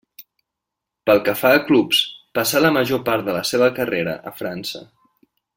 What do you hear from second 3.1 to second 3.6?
part de la